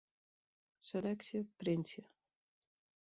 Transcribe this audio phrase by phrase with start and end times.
[0.89, 2.03] Seleksje printsje.